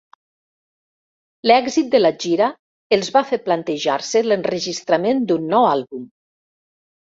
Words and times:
L'èxit 1.49 1.91
de 1.95 2.01
la 2.01 2.11
gira 2.23 2.47
els 2.97 3.11
va 3.17 3.23
fer 3.33 3.39
plantejar-se 3.51 4.23
l'enregistrament 4.31 5.23
d'un 5.33 5.47
nou 5.57 5.69
àlbum. 5.75 6.11